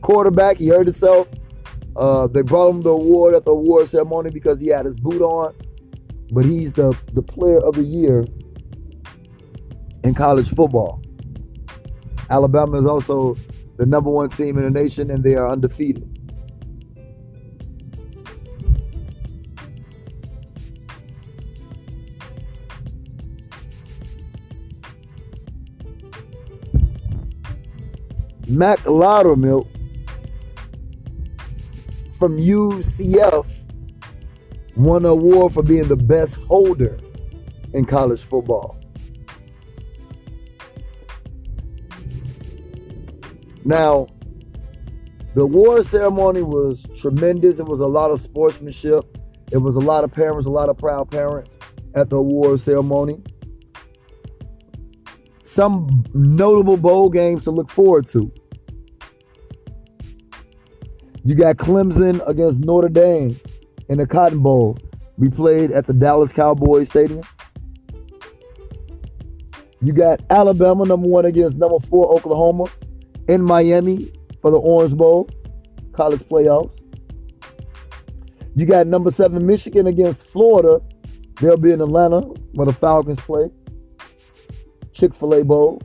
Quarterback. 0.00 0.56
He 0.56 0.68
hurt 0.68 0.86
himself 0.86 1.28
uh, 1.96 2.26
they 2.26 2.42
brought 2.42 2.70
him 2.70 2.82
the 2.82 2.90
award 2.90 3.34
at 3.34 3.44
the 3.44 3.50
award 3.50 3.88
ceremony 3.88 4.30
because 4.30 4.60
he 4.60 4.68
had 4.68 4.86
his 4.86 4.96
boot 4.96 5.20
on, 5.20 5.54
but 6.30 6.44
he's 6.44 6.72
the, 6.72 6.96
the 7.12 7.22
player 7.22 7.58
of 7.58 7.74
the 7.74 7.82
year 7.82 8.24
in 10.04 10.14
college 10.14 10.48
football. 10.48 11.02
Alabama 12.30 12.78
is 12.78 12.86
also 12.86 13.36
the 13.76 13.84
number 13.84 14.08
one 14.08 14.30
team 14.30 14.56
in 14.56 14.64
the 14.64 14.70
nation, 14.70 15.10
and 15.10 15.22
they 15.22 15.34
are 15.34 15.48
undefeated. 15.48 16.11
Mac 28.52 28.80
Loudermilk 28.80 29.66
from 32.18 32.36
UCF 32.36 33.46
won 34.76 35.06
an 35.06 35.10
award 35.10 35.54
for 35.54 35.62
being 35.62 35.88
the 35.88 35.96
best 35.96 36.34
holder 36.34 37.00
in 37.72 37.86
college 37.86 38.22
football. 38.22 38.76
Now, 43.64 44.08
the 45.34 45.44
award 45.44 45.86
ceremony 45.86 46.42
was 46.42 46.86
tremendous. 46.98 47.58
It 47.58 47.64
was 47.64 47.80
a 47.80 47.86
lot 47.86 48.10
of 48.10 48.20
sportsmanship. 48.20 49.16
It 49.50 49.56
was 49.56 49.76
a 49.76 49.80
lot 49.80 50.04
of 50.04 50.12
parents, 50.12 50.44
a 50.44 50.50
lot 50.50 50.68
of 50.68 50.76
proud 50.76 51.10
parents 51.10 51.58
at 51.94 52.10
the 52.10 52.16
award 52.16 52.60
ceremony. 52.60 53.22
Some 55.46 56.04
notable 56.12 56.76
bowl 56.76 57.08
games 57.08 57.44
to 57.44 57.50
look 57.50 57.70
forward 57.70 58.06
to. 58.08 58.30
You 61.24 61.34
got 61.36 61.56
Clemson 61.56 62.26
against 62.28 62.60
Notre 62.60 62.88
Dame 62.88 63.38
in 63.88 63.98
the 63.98 64.06
Cotton 64.06 64.40
Bowl. 64.40 64.76
We 65.18 65.28
played 65.28 65.70
at 65.70 65.86
the 65.86 65.92
Dallas 65.92 66.32
Cowboys 66.32 66.88
Stadium. 66.88 67.22
You 69.80 69.92
got 69.92 70.20
Alabama 70.30 70.84
number 70.84 71.08
one 71.08 71.24
against 71.24 71.56
number 71.56 71.78
four 71.88 72.12
Oklahoma 72.12 72.64
in 73.28 73.42
Miami 73.42 74.12
for 74.40 74.50
the 74.50 74.58
Orange 74.58 74.94
Bowl 74.96 75.28
college 75.92 76.20
playoffs. 76.22 76.82
You 78.56 78.66
got 78.66 78.86
number 78.86 79.10
seven 79.10 79.46
Michigan 79.46 79.86
against 79.86 80.26
Florida. 80.26 80.80
They'll 81.40 81.56
be 81.56 81.72
in 81.72 81.80
Atlanta 81.80 82.20
where 82.54 82.66
the 82.66 82.72
Falcons 82.72 83.20
play. 83.20 83.50
Chick 84.92 85.14
fil 85.14 85.34
A 85.34 85.44
Bowl. 85.44 85.80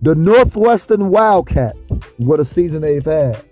The 0.00 0.14
Northwestern 0.14 1.10
Wildcats, 1.10 1.90
what 2.18 2.38
a 2.38 2.44
season 2.44 2.82
they've 2.82 3.04
had. 3.04 3.44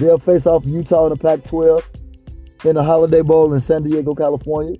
They'll 0.00 0.18
face 0.18 0.46
off 0.46 0.64
Utah 0.64 1.08
in 1.08 1.10
the 1.10 1.16
Pac 1.16 1.44
12 1.44 1.86
in 2.64 2.76
the 2.76 2.82
Holiday 2.82 3.20
Bowl 3.20 3.52
in 3.52 3.60
San 3.60 3.82
Diego, 3.82 4.14
California. 4.14 4.78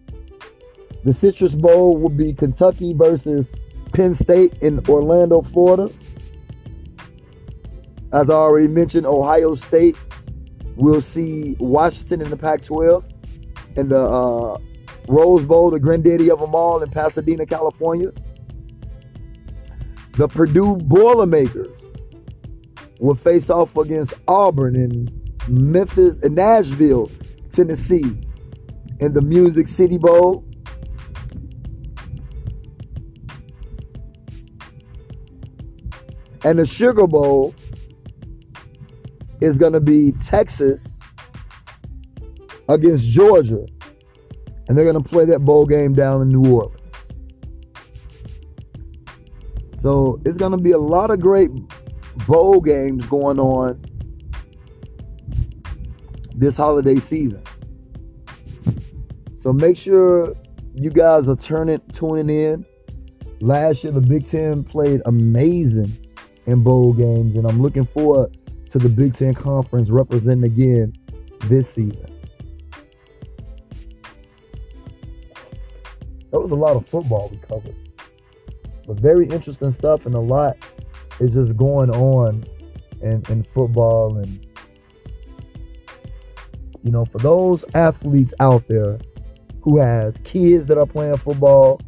The 1.05 1.13
Citrus 1.13 1.55
Bowl 1.55 1.99
will 1.99 2.09
be 2.09 2.33
Kentucky 2.33 2.95
versus 2.95 3.53
Penn 3.93 4.15
State 4.15 4.55
in 4.63 4.81
Orlando, 4.89 5.43
Florida. 5.43 5.93
As 8.15 8.31
I 8.31 8.35
already 8.35 8.69
mentioned, 8.69 9.05
Ohio 9.05 9.55
State 9.55 9.95
will 10.77 11.03
see 11.03 11.55
Washington 11.61 12.23
in 12.23 12.31
the 12.31 12.37
Pac 12.37 12.65
12 12.65 13.05
in 13.77 13.91
the 13.91 14.01
uh, 14.01 14.57
Rose 15.07 15.45
Bowl, 15.45 15.69
the 15.69 15.79
granddaddy 15.79 16.31
of 16.31 16.41
them 16.41 16.55
all 16.55 16.83
in 16.83 16.91
Pasadena, 16.91 17.45
California. 17.45 18.11
The 20.13 20.29
Purdue 20.29 20.77
Boilermakers 20.77 21.90
will 23.01 23.15
face 23.15 23.51
off 23.51 23.77
against 23.77 24.15
Auburn 24.29 24.77
in 24.77 25.09
Memphis 25.49 26.21
and 26.23 26.35
Nashville, 26.35 27.11
Tennessee 27.51 28.21
in 29.01 29.15
the 29.15 29.23
Music 29.23 29.67
City 29.67 29.99
Bowl. 29.99 30.45
And 36.45 36.59
the 36.59 36.67
Sugar 36.67 37.07
Bowl 37.07 37.55
is 39.41 39.59
going 39.59 39.73
to 39.73 39.81
be 39.81 40.13
Texas 40.25 40.99
against 42.69 43.09
Georgia. 43.09 43.67
And 44.69 44.79
they're 44.79 44.91
going 44.91 45.03
to 45.03 45.09
play 45.09 45.25
that 45.25 45.41
bowl 45.41 45.67
game 45.67 45.95
down 45.95 46.23
in 46.23 46.29
New 46.29 46.55
Orleans. 46.55 46.77
So 49.81 50.21
it's 50.27 50.39
going 50.39 50.53
to 50.53 50.59
be 50.59 50.73
a 50.73 50.79
lot 50.79 51.11
of 51.11 51.21
great 51.21 51.51
bowl 52.27 52.61
games 52.61 53.07
going 53.07 53.39
on 53.39 53.83
this 56.35 56.57
holiday 56.57 56.99
season. 56.99 57.43
So 59.37 59.53
make 59.53 59.77
sure 59.77 60.35
you 60.75 60.91
guys 60.91 61.29
are 61.29 61.37
turning 61.37 61.81
tuning 61.93 62.31
in. 62.31 62.67
Last 63.41 63.85
year 63.85 63.93
the 63.93 64.01
Big 64.01 64.29
Ten 64.29 64.63
played 64.65 65.01
amazing 65.07 66.07
in 66.47 66.63
bowl 66.63 66.93
games, 66.93 67.37
and 67.37 67.47
I'm 67.47 67.63
looking 67.63 67.85
forward 67.85 68.37
to 68.71 68.79
the 68.79 68.89
Big 68.89 69.15
Ten 69.15 69.35
Conference 69.35 69.91
representing 69.91 70.45
again 70.45 70.93
this 71.45 71.69
season. 71.69 72.07
That 76.31 76.39
was 76.39 76.53
a 76.53 76.57
lot 76.57 76.77
of 76.77 76.87
football 76.87 77.29
we 77.31 77.39
covered. 77.39 77.75
But 78.87 79.01
very 79.01 79.27
interesting 79.27 79.73
stuff 79.73 80.07
and 80.07 80.15
a 80.15 80.21
lot 80.21 80.57
is 81.21 81.35
just 81.35 81.57
going 81.57 81.91
on 81.91 82.45
in, 83.03 83.23
in 83.29 83.45
football 83.55 84.19
and 84.19 84.47
you 86.83 86.91
know 86.91 87.05
for 87.05 87.19
those 87.19 87.65
athletes 87.75 88.35
out 88.41 88.67
there 88.69 88.99
who 89.63 89.79
has 89.79 90.19
kids 90.25 90.67
that 90.67 90.79
are 90.79 90.87
playing 90.87 91.17
football 91.17 91.81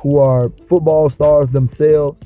who 0.00 0.18
are 0.18 0.50
football 0.68 1.08
stars 1.08 1.48
themselves 1.50 2.22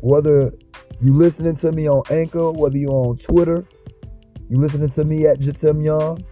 whether 0.00 0.52
you 1.00 1.12
listening 1.12 1.56
to 1.56 1.72
me 1.72 1.88
on 1.88 2.02
anchor 2.10 2.50
whether 2.50 2.76
you're 2.76 2.90
on 2.90 3.16
twitter 3.18 3.66
you 4.50 4.58
listening 4.58 4.90
to 4.90 5.04
me 5.04 5.26
at 5.26 5.40
Jatim 5.40 5.82
Young 5.84 6.22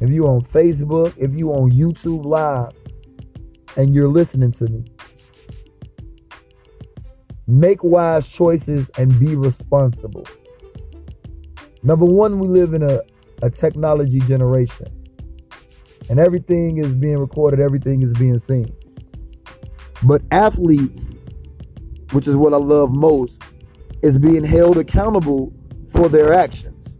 if 0.00 0.10
you 0.10 0.26
on 0.26 0.42
facebook 0.42 1.14
if 1.16 1.34
you 1.34 1.50
on 1.50 1.70
youtube 1.70 2.24
live 2.24 2.72
and 3.76 3.94
you're 3.94 4.08
listening 4.08 4.52
to 4.52 4.66
me 4.68 4.84
Make 7.46 7.84
wise 7.84 8.26
choices 8.26 8.90
and 8.98 9.18
be 9.20 9.36
responsible. 9.36 10.26
Number 11.82 12.04
one, 12.04 12.38
we 12.40 12.48
live 12.48 12.74
in 12.74 12.82
a, 12.82 13.00
a 13.42 13.50
technology 13.50 14.18
generation. 14.20 14.86
And 16.08 16.18
everything 16.18 16.78
is 16.78 16.94
being 16.94 17.18
recorded, 17.18 17.60
everything 17.60 18.02
is 18.02 18.12
being 18.12 18.38
seen. 18.38 18.74
But 20.02 20.22
athletes, 20.30 21.16
which 22.12 22.26
is 22.26 22.36
what 22.36 22.52
I 22.52 22.58
love 22.58 22.94
most, 22.94 23.42
is 24.02 24.18
being 24.18 24.44
held 24.44 24.78
accountable 24.78 25.52
for 25.90 26.08
their 26.08 26.32
actions. 26.32 26.96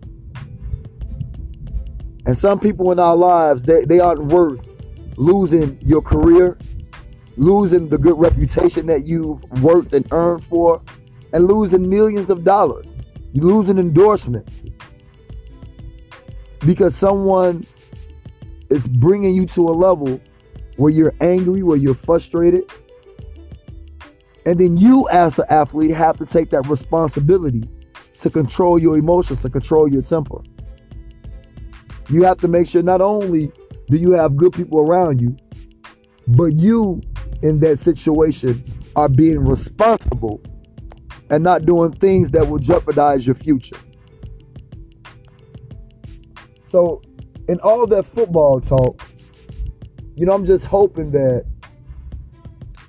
And 2.26 2.36
some 2.36 2.58
people 2.58 2.90
in 2.90 2.98
our 2.98 3.16
lives, 3.16 3.62
they, 3.62 3.84
they 3.84 4.00
aren't 4.00 4.26
worth 4.26 4.68
losing 5.16 5.78
your 5.80 6.02
career, 6.02 6.58
losing 7.36 7.88
the 7.88 7.98
good 7.98 8.18
reputation 8.18 8.86
that 8.86 9.04
you've 9.04 9.42
worked 9.62 9.92
and 9.92 10.06
earned 10.12 10.44
for, 10.44 10.82
and 11.32 11.46
losing 11.46 11.88
millions 11.88 12.30
of 12.30 12.44
dollars. 12.44 12.98
You're 13.32 13.44
losing 13.44 13.78
endorsements 13.78 14.66
because 16.60 16.96
someone 16.96 17.66
is 18.70 18.88
bringing 18.88 19.34
you 19.34 19.46
to 19.46 19.68
a 19.68 19.72
level 19.72 20.20
where 20.76 20.90
you're 20.90 21.14
angry, 21.20 21.62
where 21.62 21.76
you're 21.76 21.94
frustrated. 21.94 22.70
And 24.46 24.58
then 24.58 24.76
you, 24.76 25.08
as 25.08 25.34
the 25.34 25.50
athlete, 25.52 25.90
have 25.90 26.18
to 26.18 26.26
take 26.26 26.50
that 26.50 26.66
responsibility 26.68 27.68
to 28.20 28.30
control 28.30 28.78
your 28.78 28.96
emotions, 28.96 29.42
to 29.42 29.50
control 29.50 29.92
your 29.92 30.02
temper. 30.02 30.42
You 32.08 32.22
have 32.22 32.38
to 32.38 32.48
make 32.48 32.68
sure 32.68 32.82
not 32.82 33.00
only 33.00 33.50
do 33.88 33.96
you 33.96 34.12
have 34.12 34.36
good 34.36 34.52
people 34.52 34.78
around 34.78 35.20
you, 35.20 35.36
but 36.28 36.54
you 36.54 37.02
in 37.42 37.60
that 37.60 37.78
situation 37.78 38.64
are 38.94 39.08
being 39.08 39.40
responsible 39.40 40.40
and 41.30 41.42
not 41.42 41.66
doing 41.66 41.92
things 41.92 42.30
that 42.30 42.48
will 42.48 42.58
jeopardize 42.58 43.26
your 43.26 43.34
future. 43.34 43.76
So, 46.64 47.02
in 47.48 47.60
all 47.60 47.86
that 47.86 48.06
football 48.06 48.60
talk, 48.60 49.02
you 50.14 50.26
know, 50.26 50.32
I'm 50.32 50.46
just 50.46 50.64
hoping 50.64 51.10
that 51.12 51.44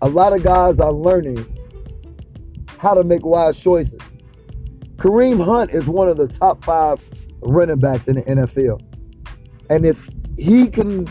a 0.02 0.10
lot 0.10 0.34
of 0.34 0.44
guys 0.44 0.80
are 0.80 0.92
learning 0.92 1.46
how 2.78 2.94
to 2.94 3.04
make 3.04 3.26
wise 3.26 3.60
choices. 3.60 4.00
Kareem 4.98 5.44
Hunt 5.44 5.72
is 5.72 5.88
one 5.88 6.10
of 6.10 6.18
the 6.18 6.28
top 6.28 6.64
five 6.64 7.04
running 7.42 7.80
backs 7.80 8.08
in 8.08 8.16
the 8.16 8.24
NFL. 8.24 8.82
And 9.70 9.86
if 9.86 10.10
he 10.38 10.70
can 10.70 11.08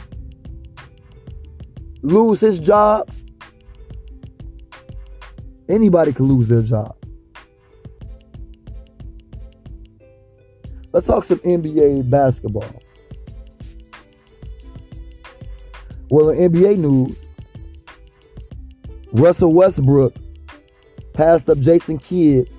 lose 2.02 2.40
his 2.40 2.58
job 2.58 3.10
Anybody 5.68 6.12
can 6.12 6.26
lose 6.26 6.46
their 6.46 6.62
job. 6.62 6.96
Let's 10.92 11.06
talk 11.06 11.24
some 11.24 11.38
NBA 11.40 12.08
basketball. 12.08 12.82
Well, 16.08 16.30
in 16.30 16.52
NBA 16.52 16.78
news, 16.78 17.30
Russell 19.12 19.52
Westbrook 19.52 20.14
passed 21.12 21.48
up 21.50 21.58
Jason 21.58 21.98
Kidd 21.98 22.50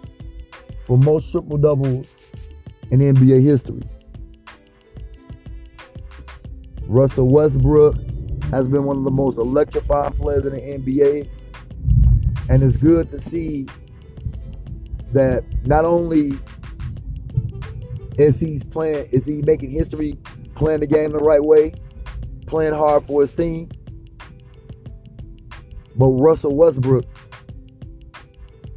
for 0.85 0.97
most 0.97 1.31
triple 1.31 1.57
doubles 1.57 2.07
in 2.91 2.99
NBA 2.99 3.41
history. 3.41 3.83
Russell 6.87 7.27
Westbrook 7.27 7.95
has 8.51 8.67
been 8.67 8.83
one 8.83 8.97
of 8.97 9.03
the 9.03 9.11
most 9.11 9.37
electrifying 9.37 10.13
players 10.13 10.45
in 10.45 10.53
the 10.53 10.61
NBA 10.61 11.29
and 12.49 12.63
it's 12.63 12.77
good 12.77 13.09
to 13.09 13.19
see 13.19 13.67
that 15.13 15.43
not 15.65 15.85
only 15.85 16.31
is 18.17 18.39
he's 18.39 18.63
playing, 18.63 19.07
is 19.11 19.25
he 19.25 19.41
making 19.43 19.69
history, 19.69 20.17
playing 20.55 20.79
the 20.79 20.87
game 20.87 21.11
the 21.11 21.19
right 21.19 21.43
way, 21.43 21.73
playing 22.45 22.73
hard 22.73 23.03
for 23.03 23.21
his 23.21 23.35
team, 23.35 23.69
but 25.95 26.07
Russell 26.07 26.55
Westbrook 26.55 27.05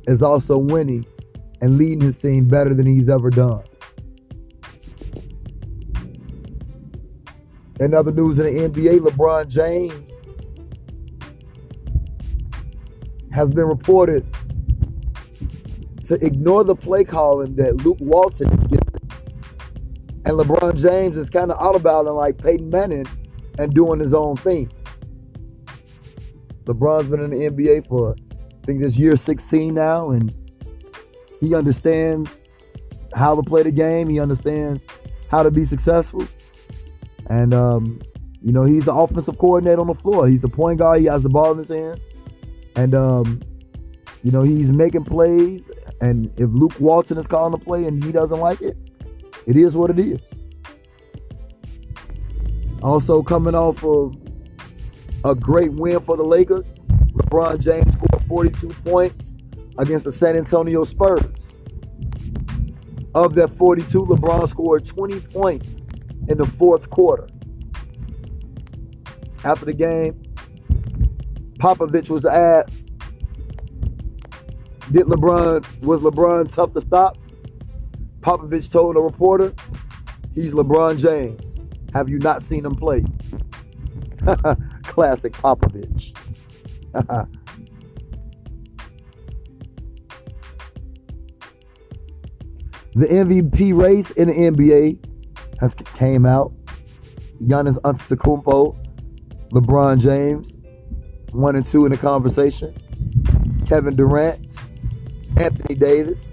is 0.07 0.23
also 0.23 0.59
winning 0.59 1.05
and 1.61 1.77
leading 1.79 2.01
his 2.01 2.17
team 2.17 2.49
better 2.49 2.75
than 2.75 2.87
he's 2.87 3.09
ever 3.09 3.31
done. 3.31 3.63
In 7.79 7.95
other 7.95 8.13
news 8.13 8.39
in 8.39 8.45
the 8.45 8.69
NBA, 8.69 8.99
LeBron 9.01 9.49
James 9.49 10.13
has 13.33 13.51
been 13.51 13.67
reported 13.67 14.27
to 16.07 16.15
ignore 16.25 16.65
the 16.65 16.75
play 16.75 17.05
calling 17.05 17.55
that 17.57 17.77
Luke 17.77 17.99
Walton 18.01 18.53
is 18.53 18.67
giving. 18.67 19.01
And 20.25 20.39
LeBron 20.39 20.77
James 20.77 21.17
is 21.17 21.31
kind 21.31 21.51
of 21.51 21.59
audibling 21.59 22.17
like 22.17 22.37
Peyton 22.39 22.69
Manning 22.69 23.07
and 23.59 23.73
doing 23.73 24.01
his 24.01 24.13
own 24.13 24.37
thing. 24.37 24.71
LeBron's 26.65 27.09
been 27.09 27.21
in 27.21 27.31
the 27.31 27.51
NBA 27.51 27.89
for, 27.89 28.17
I 28.31 28.67
think, 28.67 28.81
this 28.81 28.97
year 28.97 29.17
16 29.17 29.73
now, 29.73 30.11
and 30.11 30.35
he 31.41 31.55
understands 31.55 32.45
how 33.15 33.35
to 33.35 33.43
play 33.43 33.63
the 33.63 33.71
game. 33.71 34.09
He 34.09 34.21
understands 34.21 34.85
how 35.29 35.43
to 35.43 35.51
be 35.51 35.65
successful. 35.65 36.27
And, 37.29 37.55
um, 37.55 38.01
you 38.43 38.53
know, 38.53 38.65
he's 38.65 38.85
the 38.85 38.95
offensive 38.95 39.39
coordinator 39.39 39.81
on 39.81 39.87
the 39.87 39.95
floor. 39.95 40.29
He's 40.29 40.41
the 40.41 40.49
point 40.49 40.79
guard. 40.79 41.01
He 41.01 41.07
has 41.07 41.23
the 41.23 41.29
ball 41.29 41.53
in 41.53 41.59
his 41.59 41.69
hands. 41.69 42.01
And 42.81 42.95
um, 42.95 43.43
you 44.23 44.33
know, 44.33 44.41
he's 44.41 44.73
making 44.73 45.05
plays. 45.05 45.71
And 46.01 46.33
if 46.39 46.49
Luke 46.49 46.81
Walton 46.81 47.19
is 47.19 47.27
calling 47.27 47.53
the 47.53 47.63
play 47.63 47.85
and 47.85 48.03
he 48.03 48.11
doesn't 48.11 48.41
like 48.41 48.63
it, 48.63 48.75
it 49.47 49.55
is 49.55 49.77
what 49.77 49.91
it 49.91 49.99
is. 49.99 50.23
Also 52.83 53.23
coming 53.23 53.55
off 53.55 53.85
of 53.85 54.17
a 55.27 55.35
great 55.35 55.75
win 55.75 56.01
for 56.01 56.17
the 56.17 56.23
Lakers, 56.23 56.73
LeBron 57.13 57.63
James 57.63 57.93
scored 57.93 58.27
42 58.27 58.71
points 58.83 59.37
against 59.77 60.07
the 60.07 60.13
San 60.13 60.35
Antonio 60.35 60.83
Spurs. 60.85 61.61
Of 63.15 63.35
that 63.35 63.49
42, 63.49 64.07
LeBron 64.07 64.49
scored 64.49 64.87
20 64.87 65.21
points 65.21 65.83
in 66.29 66.39
the 66.39 66.47
fourth 66.47 66.89
quarter. 66.89 67.29
After 69.45 69.67
the 69.67 69.75
game, 69.75 70.23
Popovich 71.61 72.09
was 72.09 72.25
asked, 72.25 72.87
"Did 74.91 75.07
LeBron 75.07 75.83
was 75.83 76.01
LeBron 76.01 76.53
tough 76.53 76.73
to 76.73 76.81
stop?" 76.81 77.19
Popovich 78.21 78.71
told 78.73 78.97
a 78.97 79.01
reporter, 79.01 79.53
"He's 80.35 80.55
LeBron 80.55 80.99
James. 80.99 81.57
Have 81.93 82.09
you 82.09 82.19
not 82.19 82.43
seen 82.43 82.65
him 82.65 82.75
play?" 82.75 83.05
Classic 84.85 85.33
Popovich. 85.35 86.17
the 92.95 93.07
MVP 93.07 93.77
race 93.77 94.11
in 94.13 94.29
the 94.29 94.35
NBA 94.35 94.99
has 95.61 95.75
came 95.75 96.25
out. 96.25 96.53
Giannis 97.43 97.79
Antetokounmpo, 97.83 98.77
LeBron 99.53 99.99
James, 99.99 100.57
one 101.33 101.57
and 101.57 101.65
two 101.65 101.85
in 101.85 101.93
the 101.93 101.99
conversation. 101.99 102.75
Kevin 103.67 103.95
Durant, 103.95 104.57
Anthony 105.37 105.75
Davis 105.77 106.33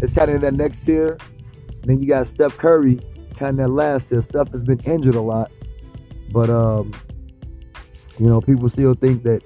It's 0.00 0.12
kind 0.12 0.30
of 0.30 0.36
in 0.36 0.40
that 0.42 0.54
next 0.54 0.84
tier. 0.84 1.18
then 1.82 1.98
you 1.98 2.06
got 2.06 2.26
Steph 2.26 2.56
Curry, 2.56 3.00
kind 3.36 3.58
of 3.58 3.66
that 3.66 3.72
last 3.72 4.08
tier. 4.08 4.22
Steph 4.22 4.50
has 4.52 4.62
been 4.62 4.78
injured 4.80 5.16
a 5.16 5.20
lot, 5.20 5.50
but 6.30 6.48
um, 6.48 6.92
you 8.18 8.26
know 8.26 8.40
people 8.40 8.68
still 8.68 8.94
think 8.94 9.24
that 9.24 9.42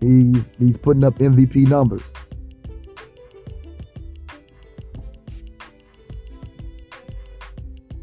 he's 0.00 0.50
he's 0.58 0.76
putting 0.76 1.04
up 1.04 1.18
MVP 1.18 1.68
numbers. 1.68 2.12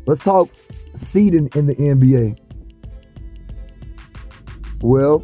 Let's 0.06 0.23
talk 0.23 0.49
seeding 0.93 1.49
in 1.56 1.67
the 1.67 1.75
NBA. 1.75 2.38
Well, 4.82 5.23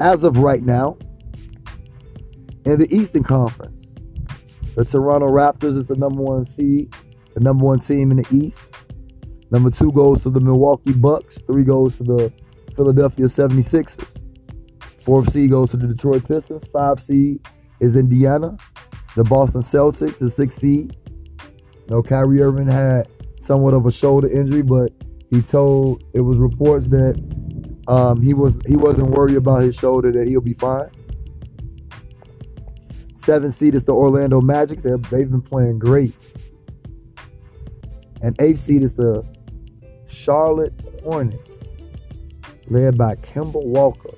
as 0.00 0.24
of 0.24 0.38
right 0.38 0.62
now, 0.62 0.96
in 2.64 2.78
the 2.78 2.88
Eastern 2.94 3.22
Conference, 3.24 3.94
the 4.76 4.84
Toronto 4.84 5.26
Raptors 5.26 5.76
is 5.76 5.86
the 5.86 5.96
number 5.96 6.22
one 6.22 6.44
seed, 6.44 6.94
the 7.34 7.40
number 7.40 7.64
one 7.64 7.80
team 7.80 8.10
in 8.10 8.18
the 8.18 8.26
East. 8.30 8.60
Number 9.50 9.70
two 9.70 9.90
goes 9.92 10.22
to 10.22 10.30
the 10.30 10.40
Milwaukee 10.40 10.92
Bucks. 10.92 11.40
Three 11.46 11.64
goes 11.64 11.96
to 11.96 12.04
the 12.04 12.32
Philadelphia 12.76 13.24
76ers. 13.26 14.22
Fourth 15.02 15.32
seed 15.32 15.50
goes 15.50 15.70
to 15.70 15.78
the 15.78 15.86
Detroit 15.86 16.28
Pistons. 16.28 16.66
Five 16.72 17.00
seed 17.00 17.40
is 17.80 17.96
Indiana. 17.96 18.56
The 19.16 19.24
Boston 19.24 19.62
Celtics, 19.62 20.18
the 20.18 20.30
sixth 20.30 20.60
seed. 20.60 20.96
You 21.08 21.86
know, 21.88 22.02
Kyrie 22.02 22.42
Irving 22.42 22.68
had 22.68 23.08
somewhat 23.40 23.72
of 23.72 23.86
a 23.86 23.90
shoulder 23.90 24.28
injury, 24.28 24.62
but 24.62 24.92
he 25.30 25.40
told 25.40 26.04
it 26.12 26.20
was 26.20 26.36
reports 26.36 26.86
that 26.88 27.16
um, 27.88 28.22
he 28.22 28.34
was 28.34 28.56
he 28.66 28.76
wasn't 28.76 29.08
worried 29.08 29.36
about 29.36 29.62
his 29.62 29.74
shoulder 29.74 30.12
that 30.12 30.28
he'll 30.28 30.40
be 30.40 30.54
fine. 30.54 30.90
Seven 33.14 33.50
seed 33.50 33.74
is 33.74 33.82
the 33.82 33.92
Orlando 33.92 34.40
Magic. 34.40 34.82
They're, 34.82 34.96
they've 34.96 35.30
been 35.30 35.42
playing 35.42 35.78
great. 35.78 36.14
And 38.22 38.34
eighth 38.40 38.60
seed 38.60 38.82
is 38.82 38.94
the 38.94 39.24
Charlotte 40.06 40.74
Hornets, 41.02 41.62
led 42.68 42.96
by 42.96 43.14
Kemba 43.16 43.64
Walker, 43.64 44.10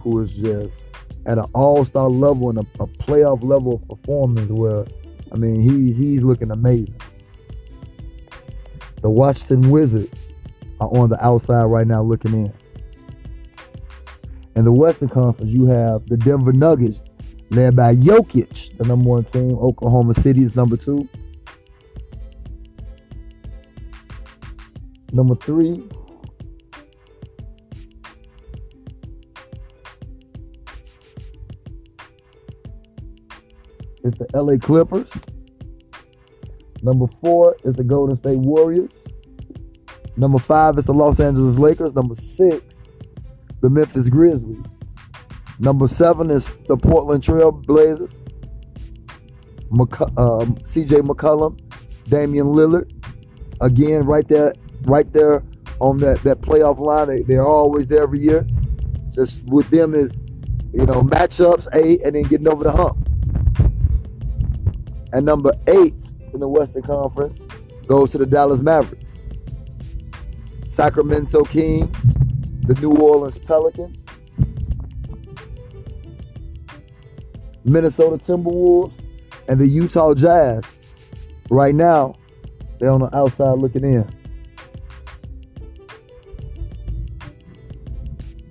who 0.00 0.20
is 0.20 0.32
just 0.34 0.76
at 1.26 1.38
an 1.38 1.46
all-star 1.54 2.08
level 2.08 2.50
and 2.50 2.58
a, 2.58 2.82
a 2.82 2.86
playoff 2.86 3.42
level 3.42 3.74
of 3.74 3.88
performance 3.88 4.50
where, 4.50 4.84
I 5.32 5.36
mean, 5.36 5.60
he's 5.62 5.96
he's 5.96 6.22
looking 6.22 6.50
amazing. 6.50 7.00
The 9.02 9.10
Washington 9.10 9.70
Wizards 9.70 10.30
are 10.80 10.88
on 10.88 11.08
the 11.08 11.24
outside 11.24 11.64
right 11.64 11.86
now 11.86 12.02
looking 12.02 12.32
in. 12.32 12.52
In 14.56 14.64
the 14.64 14.72
Western 14.72 15.10
Conference, 15.10 15.52
you 15.52 15.66
have 15.66 16.06
the 16.06 16.16
Denver 16.16 16.50
Nuggets, 16.50 17.02
led 17.50 17.76
by 17.76 17.94
Jokic, 17.94 18.74
the 18.78 18.84
number 18.84 19.06
one 19.06 19.24
team. 19.24 19.52
Oklahoma 19.58 20.14
City 20.14 20.42
is 20.42 20.56
number 20.56 20.78
two. 20.78 21.06
Number 25.12 25.34
three, 25.34 25.86
is 34.04 34.14
the 34.14 34.26
LA 34.32 34.56
Clippers. 34.56 35.12
Number 36.80 37.06
four 37.20 37.56
is 37.64 37.74
the 37.74 37.84
Golden 37.84 38.16
State 38.16 38.38
Warriors. 38.38 39.06
Number 40.16 40.38
five 40.38 40.78
is 40.78 40.84
the 40.86 40.94
Los 40.94 41.20
Angeles 41.20 41.58
Lakers. 41.58 41.94
Number 41.94 42.14
six 42.14 42.75
the 43.66 43.70
Memphis 43.70 44.08
Grizzlies. 44.08 44.62
Number 45.58 45.88
seven 45.88 46.30
is 46.30 46.52
the 46.68 46.76
Portland 46.76 47.24
Trail 47.24 47.50
Blazers. 47.50 48.20
McC- 49.72 50.16
um, 50.16 50.54
CJ 50.58 51.00
McCollum, 51.00 51.58
Damian 52.04 52.46
Lillard. 52.46 52.92
Again, 53.60 54.06
right 54.06 54.28
there, 54.28 54.52
right 54.82 55.12
there 55.12 55.42
on 55.80 55.98
that, 55.98 56.22
that 56.22 56.42
playoff 56.42 56.78
line. 56.78 57.08
They, 57.08 57.22
they're 57.22 57.44
always 57.44 57.88
there 57.88 58.04
every 58.04 58.20
year. 58.20 58.46
Just 59.12 59.42
with 59.46 59.68
them 59.70 59.96
is, 59.96 60.20
you 60.72 60.86
know, 60.86 61.02
matchups, 61.02 61.66
eight, 61.72 62.02
and 62.04 62.14
then 62.14 62.22
getting 62.22 62.46
over 62.46 62.62
the 62.62 62.70
hump. 62.70 63.08
And 65.12 65.26
number 65.26 65.52
eight 65.66 66.00
in 66.32 66.38
the 66.38 66.48
Western 66.48 66.82
Conference 66.82 67.40
goes 67.88 68.12
to 68.12 68.18
the 68.18 68.26
Dallas 68.26 68.60
Mavericks. 68.60 69.24
Sacramento 70.68 71.42
Kings, 71.42 72.05
the 72.66 72.74
New 72.80 72.96
Orleans 72.96 73.38
Pelicans, 73.38 73.96
Minnesota 77.64 78.18
Timberwolves, 78.18 79.00
and 79.48 79.60
the 79.60 79.66
Utah 79.66 80.14
Jazz. 80.14 80.78
Right 81.48 81.74
now, 81.74 82.14
they're 82.80 82.90
on 82.90 83.00
the 83.00 83.16
outside 83.16 83.58
looking 83.58 83.84
in. 83.84 84.08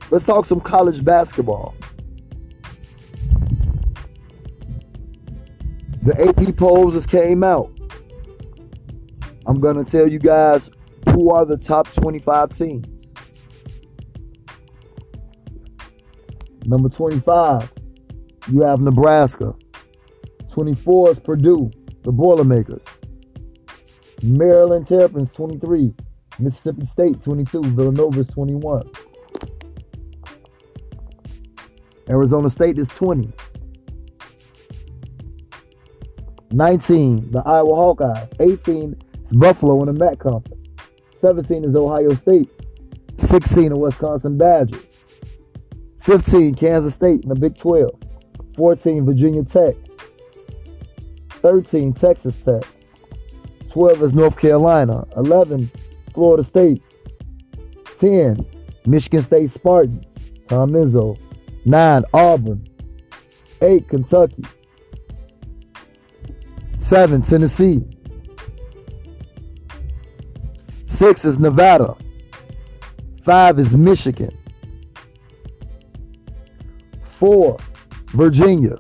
Let's 0.10 0.26
talk 0.26 0.46
some 0.46 0.62
college 0.62 1.04
basketball. 1.04 1.76
The 6.04 6.28
AP 6.28 6.56
polls 6.56 6.94
just 6.94 7.10
came 7.10 7.44
out. 7.44 7.70
I'm 9.46 9.60
going 9.60 9.84
to 9.84 9.90
tell 9.90 10.08
you 10.08 10.20
guys 10.20 10.70
who 11.12 11.32
are 11.32 11.46
the 11.46 11.58
top 11.58 11.92
25 11.94 12.56
teams. 12.58 12.95
Number 16.66 16.90
25, 16.90 17.72
you 18.52 18.62
have 18.62 18.82
Nebraska. 18.82 19.54
24 20.50 21.12
is 21.12 21.20
Purdue, 21.20 21.70
the 22.04 22.12
Boilermakers. 22.12 22.84
Maryland 24.24 24.88
Terrapins, 24.88 25.30
23. 25.32 25.94
Mississippi 26.40 26.86
State, 26.86 27.22
22. 27.22 27.62
Villanova 27.64 28.20
is 28.20 28.28
21. 28.28 28.90
Arizona 32.10 32.50
State 32.50 32.80
is 32.80 32.88
20. 32.90 33.32
19, 36.52 37.32
the 37.32 37.40
Iowa 37.46 37.74
Hawkeyes. 37.74 38.30
18 38.40 38.96
is 39.24 39.34
Buffalo 39.34 39.80
in 39.82 39.94
the 39.94 39.94
MAC 39.94 40.20
Conference. 40.20 40.62
17 41.20 41.66
is 41.66 41.76
Ohio 41.76 42.14
State. 42.16 42.50
16 43.18 43.70
the 43.70 43.78
Wisconsin 43.78 44.38
Badgers. 44.38 44.95
15, 46.06 46.54
Kansas 46.54 46.94
State 46.94 47.24
in 47.24 47.30
the 47.30 47.36
Big 47.36 47.58
12. 47.58 47.90
14, 48.56 49.06
Virginia 49.08 49.44
Tech. 49.44 49.76
13, 51.30 51.94
Texas 51.94 52.36
Tech. 52.38 52.64
12 53.70 54.04
is 54.04 54.14
North 54.14 54.38
Carolina. 54.38 55.04
11, 55.18 55.72
Florida 56.14 56.44
State. 56.44 56.84
10, 57.98 58.46
Michigan 58.86 59.24
State 59.24 59.50
Spartans. 59.50 60.06
Tom 60.48 60.74
Izzo. 60.74 61.18
9, 61.66 62.04
Auburn. 62.14 62.68
8, 63.62 63.90
Kentucky. 63.90 64.44
7, 66.78 67.24
Tennessee. 67.24 67.84
6 70.86 71.26
is 71.26 71.40
Nevada. 71.40 71.96
5 73.24 73.58
is 73.58 73.76
Michigan. 73.76 74.38
Four 77.16 77.58
Virginia. 78.08 78.76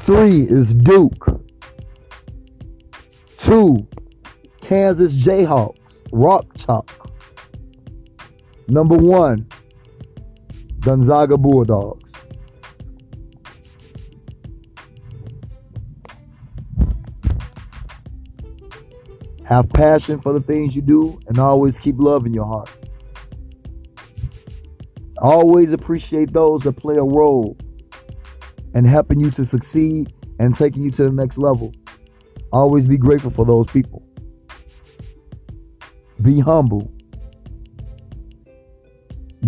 Three 0.00 0.42
is 0.42 0.72
Duke. 0.72 1.42
Two, 3.36 3.86
Kansas 4.62 5.14
Jayhawks, 5.14 5.76
Rock 6.10 6.46
Chalk. 6.56 7.10
Number 8.68 8.96
one, 8.96 9.46
Gonzaga 10.80 11.36
Bulldogs. 11.36 12.10
Have 19.44 19.68
passion 19.68 20.18
for 20.18 20.32
the 20.32 20.40
things 20.40 20.74
you 20.74 20.80
do 20.80 21.20
and 21.26 21.38
always 21.38 21.78
keep 21.78 21.96
love 21.98 22.24
in 22.24 22.32
your 22.32 22.46
heart. 22.46 22.70
Always 25.22 25.72
appreciate 25.72 26.32
those 26.32 26.62
that 26.62 26.72
play 26.72 26.96
a 26.96 27.04
role 27.04 27.56
in 28.74 28.84
helping 28.84 29.20
you 29.20 29.30
to 29.30 29.44
succeed 29.44 30.12
and 30.40 30.52
taking 30.52 30.82
you 30.82 30.90
to 30.90 31.04
the 31.04 31.12
next 31.12 31.38
level. 31.38 31.72
Always 32.52 32.84
be 32.84 32.98
grateful 32.98 33.30
for 33.30 33.46
those 33.46 33.68
people. 33.68 34.02
Be 36.20 36.40
humble. 36.40 36.92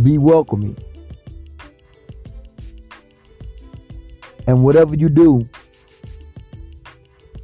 Be 0.01 0.17
welcoming. 0.17 0.79
And 4.47 4.63
whatever 4.63 4.95
you 4.95 5.09
do, 5.09 5.49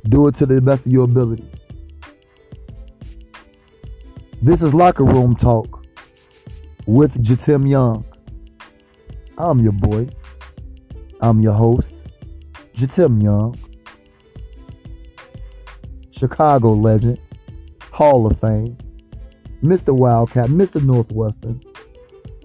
do 0.04 0.28
it 0.28 0.36
to 0.36 0.46
the 0.46 0.60
best 0.60 0.86
of 0.86 0.92
your 0.92 1.04
ability. 1.04 1.50
This 4.40 4.62
is 4.62 4.72
Locker 4.72 5.04
Room 5.04 5.34
Talk 5.34 5.84
with 6.86 7.20
Jatim 7.24 7.68
Young. 7.68 8.04
I'm 9.42 9.60
your 9.60 9.72
boy. 9.72 10.06
I'm 11.22 11.40
your 11.40 11.54
host, 11.54 12.04
Jatim 12.76 13.22
Young. 13.22 13.56
Chicago 16.10 16.74
legend, 16.74 17.18
Hall 17.90 18.26
of 18.26 18.38
Fame, 18.38 18.76
Mr. 19.62 19.96
Wildcat, 19.96 20.50
Mr. 20.50 20.84
Northwestern, 20.84 21.58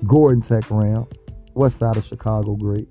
Gordon 0.08 0.42
Tech 0.42 0.72
Ram, 0.72 1.06
West 1.54 1.80
Side 1.80 1.98
of 1.98 2.06
Chicago 2.06 2.56
great. 2.56 2.88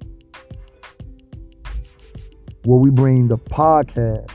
Where 2.64 2.78
we 2.78 2.90
bring 2.90 3.28
the 3.28 3.38
podcast 3.38 4.30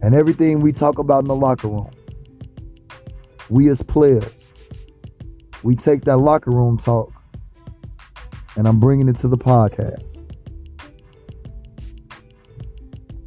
and 0.00 0.14
everything 0.14 0.60
we 0.60 0.72
talk 0.72 0.98
about 0.98 1.24
in 1.24 1.28
the 1.28 1.36
locker 1.36 1.68
room. 1.68 1.90
We 3.50 3.68
as 3.68 3.82
players, 3.82 4.37
we 5.62 5.74
take 5.74 6.04
that 6.04 6.18
locker 6.18 6.50
room 6.50 6.78
talk 6.78 7.12
and 8.56 8.66
I'm 8.66 8.80
bringing 8.80 9.08
it 9.08 9.18
to 9.20 9.28
the 9.28 9.38
podcast. 9.38 10.24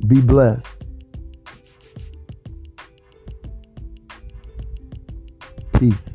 Be 0.07 0.19
blessed. 0.19 0.85
Peace. 5.73 6.10